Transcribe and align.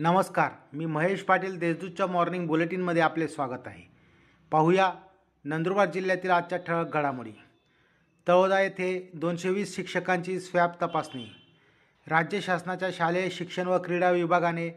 नमस्कार 0.00 0.50
मी 0.72 0.86
महेश 0.86 1.22
पाटील 1.22 1.58
देशदूतच्या 1.58 2.06
मॉर्निंग 2.06 2.46
बुलेटिनमध्ये 2.46 3.02
आपले 3.02 3.28
स्वागत 3.28 3.66
आहे. 3.66 3.82
पाहूया 4.50 4.92
नंदुरबार 5.44 5.90
जिल्ह्यातील 5.90 6.30
आजच्या 6.30 6.58
ठळक 6.58 6.94
घडामोडी. 6.94 7.32
तळोदा 8.28 8.60
येथे 8.60 9.10
दोनशे 9.14 9.48
वीस 9.48 9.74
शिक्षकांची 9.76 10.40
स्वॅब 10.40 10.70
तपासणी. 10.82 11.24
राज्य 12.06 12.40
शासनाच्या 12.40 12.88
शालेय 12.92 13.28
शिक्षण 13.30 13.66
व 13.66 13.78
क्रीडा 13.78 14.10
विभागाने 14.10 14.68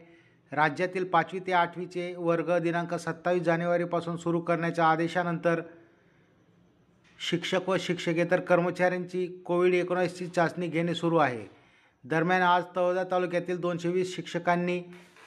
राज्यातील 0.52 1.04
पाचवी 1.04 1.40
ते 1.40 1.52
आठवीचे 1.52 2.14
वर्ग 2.16 2.58
दिनांक 2.58 2.94
सत्तावीस 2.94 3.42
जानेवारीपासून 3.42 4.16
सुरू 4.16 4.40
करण्याच्या 4.40 4.86
आदेशानंतर 4.86 5.62
शिक्षक 7.30 7.68
व 7.68 7.76
शिक्षकेतर 7.80 8.40
कर्मचाऱ्यांची 8.40 9.26
कोविड 9.46 9.74
एकोणीसची 9.74 10.26
चाचणी 10.26 10.66
घेणे 10.66 10.94
सुरू 10.94 11.16
आहे. 11.16 11.46
दरम्यान 12.04 12.42
आज 12.42 12.64
तळोदा 12.76 13.04
तालुक्यातील 13.10 13.60
दोनशे 13.60 13.88
वीस 13.88 14.16
शिक्षकांनी 14.16 14.82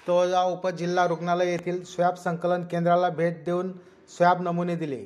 तळोदा 0.08 0.42
उपजिल्हा 0.44 1.08
रुग्णालय 1.08 1.52
येथील 1.52 1.84
स्वॅब 1.84 2.16
संकलन 2.16 2.64
केंद्राला 2.64 3.10
भेट 3.10 3.44
देऊन 3.46 3.72
स्वॅब 4.18 4.42
नमुने 4.42 4.76
दिले. 4.76 5.04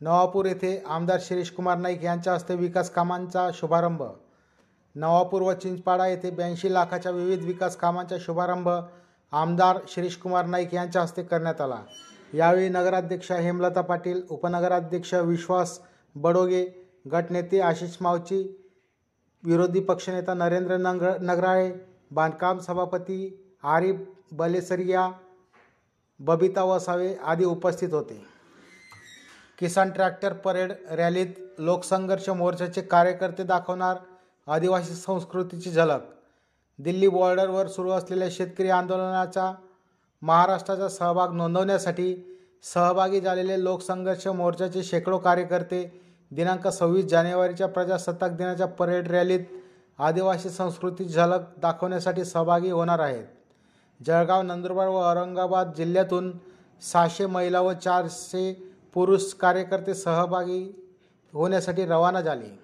नवापूर 0.00 0.46
येथे 0.46 0.76
आमदार 0.86 1.18
शिरीषकुमार 1.20 1.78
नाईक 1.78 2.02
यांच्या 2.04 2.32
हस्ते 2.32 2.54
विकास 2.54 2.90
कामांचा 2.90 3.48
शुभारंभ. 3.54 4.02
नवापूर 4.94 5.42
व 5.42 5.52
चिंचपाडा 5.52 6.06
येथे 6.06 6.30
ब्याऐंशी 6.30 6.72
लाखाच्या 6.74 7.12
विविध 7.12 7.44
विकास 7.44 7.76
कामांचा 7.76 8.16
शुभारंभ 8.20 8.68
आमदार 9.32 9.78
शिरीषकुमार 9.88 10.46
नाईक 10.46 10.74
यांच्या 10.74 11.02
हस्ते 11.02 11.22
करण्यात 11.22 11.60
आला. 11.60 11.80
यावेळी 12.34 12.68
नगराध्यक्ष 12.68 13.32
हेमलता 13.32 13.80
पाटील 13.80 14.22
उपनगराध्यक्ष 14.30 15.14
विश्वास 15.14 15.78
बडोगे 16.14 16.64
गटनेते 17.12 17.60
आशिष 17.60 17.96
मावची 18.00 18.42
विरोधी 19.44 19.80
पक्षनेता 19.80 20.34
नरेंद्र 20.34 20.76
नंग 20.76 21.02
नगराळे 21.20 21.72
बांधकाम 22.10 22.58
सभापती 22.58 23.42
आरिफ 23.64 23.96
बलेसरिया 24.32 25.10
बबिता 26.20 26.62
वसावे 26.64 27.14
आदी 27.24 27.44
उपस्थित 27.44 27.92
होते. 27.92 28.22
किसान 29.58 29.90
ट्रॅक्टर 29.90 30.32
परेड 30.32 30.72
रॅलीत 30.90 31.34
लोकसंघर्ष 31.58 32.28
मोर्चाचे 32.28 32.80
कार्यकर्ते 32.80 33.42
दाखवणार 33.42 33.96
आदिवासी 34.46 34.94
संस्कृतीची 34.94 35.70
झलक. 35.70 36.00
दिल्ली 36.78 37.08
बॉर्डरवर 37.08 37.66
सुरू 37.66 37.90
असलेल्या 37.90 38.28
शेतकरी 38.30 38.68
आंदोलनाचा 38.70 39.52
महाराष्ट्राचा 40.22 40.88
सहभाग 40.88 41.32
नोंदवण्यासाठी 41.32 42.14
सहभागी 42.64 43.20
झालेले 43.20 43.62
लोकसंघर्ष 43.64 44.26
मोर्चाचे 44.26 44.82
शेकडो 44.82 45.18
कार्यकर्ते 45.18 45.82
दिनांक 46.30 46.66
सव्वीस 46.68 47.04
जानेवारीच्या 47.04 47.68
प्रजासत्ताक 47.68 48.30
दिनाच्या 48.30 48.66
परेड 48.66 49.08
रॅलीत 49.08 49.40
आदिवासी 49.98 50.50
संस्कृती 50.50 51.04
झलक 51.04 51.40
दाखवण्यासाठी 51.58 52.24
सहभागी 52.24 52.70
होणार 52.70 52.98
आहेत. 52.98 53.24
जळगाव 54.04 54.42
नंदुरबार 54.42 54.88
व 54.88 55.10
औरंगाबाद 55.10 55.72
जिल्ह्यातून 55.76 56.38
सहाशे 56.82 57.26
महिला 57.26 57.60
व 57.60 57.72
चारशे 57.72 58.72
पुरुष 58.94 59.32
कार्यकर्ते 59.32 59.94
सहभागी 59.94 60.90
होण्यासाठी 61.32 61.86
रवाना 61.86 62.20
झाले. 62.20 62.58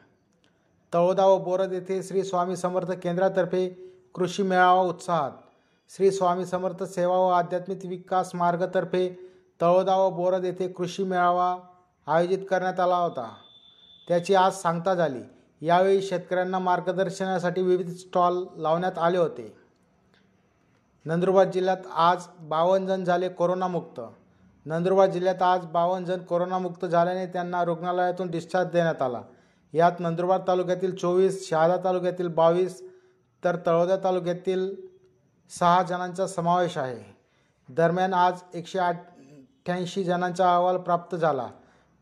तळोदा 0.95 1.27
व 1.27 1.39
बोरद 1.39 1.73
येथे 1.73 2.03
श्री 2.03 2.23
स्वामी 2.23 2.57
समर्थ 2.57 2.93
केंद्रातर्फे 2.93 3.69
कृषी 4.15 4.43
मेळावा 4.43 4.83
उत्साहात. 4.83 5.31
श्री 5.97 6.11
स्वामी 6.11 6.47
समर्थ 6.47 6.83
सेवा 6.83 7.17
व 7.17 7.29
आध्यात्मिक 7.29 7.79
विकास 7.85 8.35
मार्गतर्फे 8.35 9.31
तळोदा 9.61 9.97
व 9.97 10.11
बोरद 10.11 10.45
येथे 10.45 10.69
कृषी 10.69 11.05
मेळावा 11.05 11.59
आयोजित 12.07 12.47
करण्यात 12.51 12.81
आला 12.81 12.97
होता. 12.97 13.35
त्याची 14.09 14.35
आज 14.35 14.55
सांगता 14.55 14.95
झाली. 14.95 15.21
यावेळी 15.61 16.03
शेतकऱ्यांना 16.03 16.59
मार्गदर्शनासाठी 16.59 17.63
विविध 17.63 17.91
स्टॉल 17.91 18.45
लावण्यात 18.57 18.99
आले 18.99 19.19
होते. 19.19 19.62
नंदुरबार 21.07 21.51
जिल्ह्यात 21.51 21.77
आज 21.95 22.27
बावन्न 22.41 22.87
जण 22.87 23.05
झाले 23.05 23.29
कोरोनामुक्त. 23.29 24.01
नंदुरबार 24.67 25.11
जिल्ह्यात 25.11 25.43
आज 25.43 25.65
बावन्न 25.65 26.05
जण 26.05 26.23
कोरोनामुक्त 26.23 26.85
झाल्याने 26.87 27.27
त्यांना 27.27 27.65
रुग्णालयातून 27.65 28.31
डिस्चार्ज 28.31 28.71
देण्यात 28.71 29.03
आला. 29.03 29.23
यात 29.73 29.93
नंदुरबार 30.01 30.41
तालुक्यातील 30.49 30.95
चोवीस 30.95 31.49
शहादा 31.49 31.77
तालुक्यातील 31.85 32.29
बावीस 32.29 32.83
तर 33.45 33.57
तळोदा 33.67 33.97
तालुक्यातील 34.05 34.75
सहा 35.51 35.83
जणांचा 35.83 36.27
समावेश 36.27 36.79
आहे. 36.79 37.17
दरम्यान 37.69 38.15
आज 38.15 38.41
एकशे 38.55 38.79
अठ्ठ्याऐंशी 38.79 40.05
जणांचा 40.05 40.55
अहवाल 40.55 40.77
प्राप्त 40.77 41.17
झाला. 41.17 41.49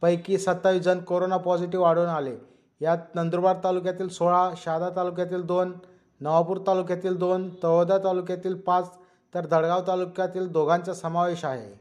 पैकी 0.02 0.38
सत्तावीस 0.38 0.82
जण 0.82 0.98
कोरोना 0.98 1.36
पॉझिटिव्ह 1.36 1.86
आढळून 1.86 2.08
आले. 2.08 2.36
यात 2.80 3.14
नंदुरबार 3.14 3.56
तालुक्यातील 3.64 4.08
सोळा 4.08 4.50
शहादा 4.56 4.90
तालुक्यातील 4.96 5.42
दोन 5.42 5.72
नवापूर 6.20 6.58
तालुक्यातील 6.66 7.16
दोन 7.16 7.54
तळोदा 7.62 7.98
तालुक्यातील 7.98 8.54
पाच 8.54 8.90
तर 9.34 9.46
दडगाव 9.46 9.80
तालुक्यातील 9.86 10.48
दोघांचा 10.48 10.94
समावेश 10.94 11.44
आहे. 11.44 11.80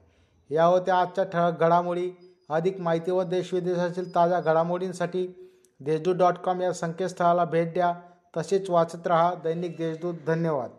या 0.56 0.66
होत्या 0.66 1.00
आजच्या 1.00 1.24
ठळक 1.24 1.60
घडामोडी. 1.60 2.12
अधिक 2.50 2.80
माहिती 2.80 3.12
व 3.12 3.24
देशविदेशातील 3.24 4.16
ताज्या 4.16 4.40
घडामोडींसाठी 4.40 5.52
देशदूत 5.80 6.16
डॉट 6.16 6.34
कॉम 6.34 6.62
या 6.62 6.74
संकेतस्थळाला 6.74 7.46
भेट 7.46 7.74
द्या. 7.74 7.94
तसेच 8.38 8.70
वाचत 8.70 9.08
रहा 9.08 9.34
दैनिक 9.34 9.78
देशदूत. 9.78 10.14
धन्यवाद. 10.28 10.70